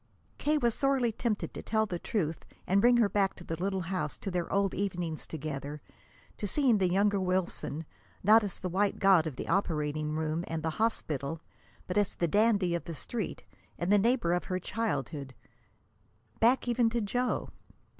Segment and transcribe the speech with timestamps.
[0.39, 0.57] K.
[0.57, 3.81] was sorely tempted to tell her the truth and bring her back to the little
[3.81, 5.79] house: to their old evenings together,
[6.37, 7.85] to seeing the younger Wilson,
[8.23, 11.39] not as the white god of the operating room and the hospital,
[11.85, 13.43] but as the dandy of the Street
[13.77, 15.35] and the neighbor of her childhood
[16.39, 17.49] back even to Joe.